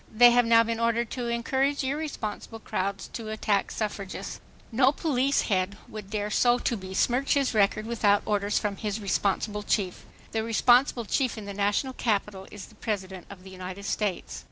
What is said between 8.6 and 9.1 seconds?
his